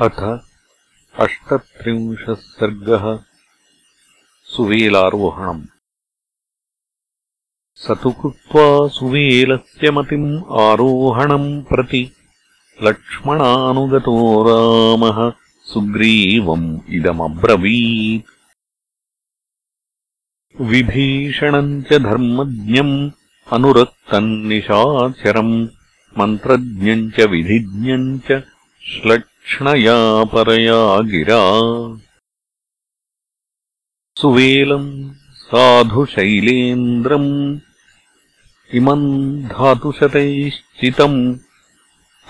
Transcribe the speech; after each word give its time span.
अथ 0.00 0.18
अष्टत्रिंशः 1.20 2.34
सर्गः 2.34 3.24
सुवेलारोहणम्। 4.44 5.64
स 7.74 7.90
तु 7.90 8.10
कृत्वा 8.10 8.88
सुवेलस्य 8.88 9.90
मतिम् 9.90 10.44
आरोहणम् 10.52 11.62
प्रति 11.62 12.10
लक्ष्मणानुगतो 12.82 14.16
रामः 14.48 15.32
सुग्रीवम् 15.64 16.80
इदमब्रवीत्। 16.88 18.26
विभीषणम् 20.60 21.82
च 21.84 21.92
धर्मज्ञम् 21.92 23.10
अनुरक्तम् 23.52 24.48
निशाचरम् 24.48 25.68
मन्त्रज्ञम् 26.18 27.10
च 27.10 27.20
विधिज्ञम् 27.20 28.20
च 28.20 28.42
श्लक्ष्णया 29.48 29.98
परया 30.32 30.78
गिरा 31.10 31.42
सुवेलम् 34.20 34.88
साधुशैलेन्द्रम् 35.40 37.28
इमम् 38.78 39.04
धातुशतैश्चितम् 39.48 41.18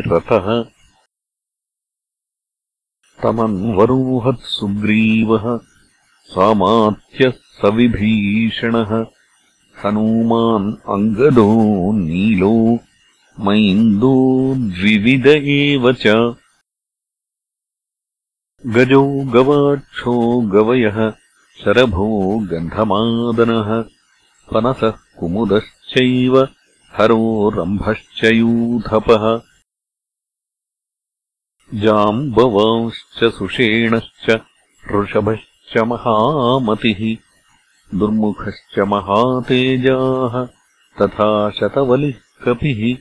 रतः 0.00 0.62
तमन्वरोहत् 3.22 4.42
सुग्रीवः 4.42 5.58
सामात्यः 6.24 7.30
सविभीषणः 7.30 9.15
हनूमान् 9.80 10.68
अङ्गदो 10.94 11.48
नीलो 11.92 12.52
मैन्दो 13.46 14.14
द्विविद 14.58 15.26
एव 15.26 15.92
च। 15.92 16.06
गजो 18.74 19.02
गवाक्षो 19.34 20.14
गवयः 20.54 20.98
शरभो 21.60 22.06
गन्धमादनः 22.50 23.68
पनसः 24.52 24.94
कुमुदश्चैव 25.18 26.38
हरो 26.96 27.20
रम्भश्च 27.56 28.24
यूथपः 28.24 29.24
जाम्बवांश्च 31.74 33.18
सुषेणश्च 33.36 34.26
ऋषभश्च 34.94 35.76
महामतिः 35.92 37.02
दुर्मुखश्च 37.94 38.78
महातेजाः 38.78 40.46
तथा 41.00 41.50
शतवलिः 41.50 42.14
कपिः। 42.44 42.96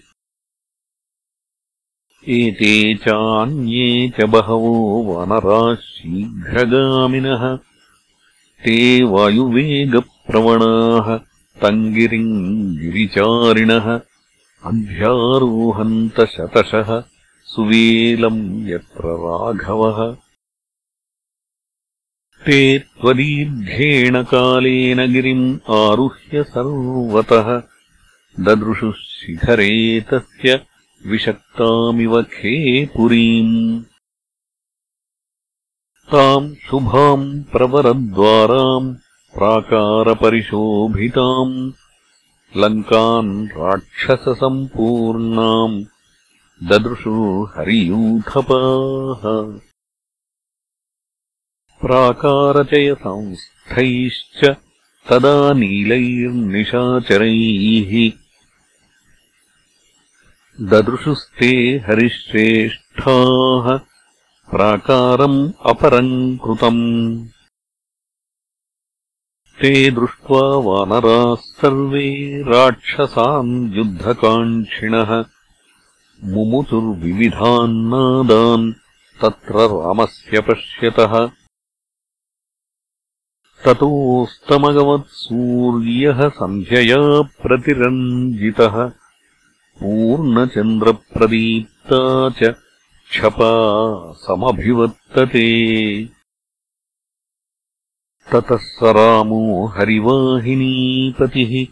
एते 2.30 2.96
चान्ये 2.96 4.10
च 4.10 4.24
बहवो 4.24 5.04
वानराः 5.04 5.76
शीघ्रगामिनः 5.76 7.58
ते 8.66 9.04
वायुवेगप्रवणाः 9.04 11.18
तङ्गिरिम् 11.62 12.78
गिरिचारिणः 12.78 14.00
अध्यारोहन्तशतशः 14.66 17.04
सुवेलम् 17.46 18.70
यत्र 18.70 19.04
राघवः 19.06 20.25
ते 22.46 22.80
त्वदीर्घेण 22.80 24.24
कालेन 24.24 25.14
गिरिम् 25.14 25.60
आरुह्य 25.70 26.44
सर्वतः। 26.44 27.64
ददृशुः 28.40 28.92
शिखरे 28.92 30.02
तस्य 30.02 30.66
विषक्तामिव 31.08 32.22
खेपुरीम्। 32.22 33.84
ताम् 36.12 36.56
शुभाम् 36.56 37.44
प्रवरद्वाराम् 37.44 38.96
प्राकारपरिशोभिताम्। 39.34 41.72
लङ्काम् 42.58 43.48
राक्षससम्पूर्णाम्। 43.48 45.86
ददृशु 46.64 47.48
हरियूथपाः 47.58 49.60
प्राकारचयसंस्थैश्च 51.86 54.56
तदा 55.10 55.54
नीलैर्निशाचरैः। 55.54 58.12
ददृशुस्ते 60.62 61.84
हरिश्रेष्ठाः 61.88 63.80
प्राकारम् 64.52 65.52
अपरम् 65.66 66.38
कृतम्। 66.38 67.26
ते 69.62 69.92
दृष्ट्वा 69.92 70.40
वानराः 70.40 71.36
सर्वे 71.36 72.42
राक्षसान् 72.42 73.74
युद्धकाङ्क्षिणः। 73.74 75.26
मुमुचुर्विविधान्नादान् 76.24 78.74
तत्र 79.22 79.54
रामस्य 79.54 80.42
पश्यतः 80.42 81.30
ततोऽस्तमगवत्सूर्यः 83.66 86.30
सन्ध्यया 86.30 87.22
प्रतिरञ्जितः। 87.22 88.92
पूर्णचन्द्रप्रदीप्ता 89.80 92.30
च 92.30 92.56
क्षपा 93.10 93.52
समभिवर्तते। 94.12 95.50
ततः 98.32 98.56
स 98.56 98.80
रामो 98.84 99.68
हरिवाहिनीपतिः 99.68 101.68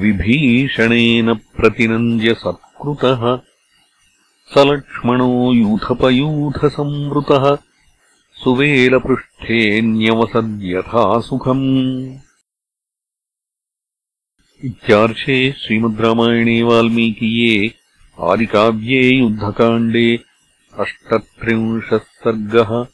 विभीषणेन 0.00 1.34
प्रतिनन्द्य 1.34 2.34
सत्कृतः 2.34 3.38
लक्ष्मणो 4.58 5.52
यूथपयूथसंवृतः 5.52 7.71
सुवेलपृष्ठेऽन्यवसद्यथा 8.42 11.20
सुखम्। 11.20 12.18
इत्यार्षे 14.64 15.54
श्रीमद् 15.58 16.00
रामायणे 16.00 16.62
वाल्मीकिये 16.62 17.70
आदिकाव्ये 18.30 19.18
युद्धकाण्डे 19.18 20.18
अष्टत्रिंशः 20.78 21.98
सर्गः 21.98 22.84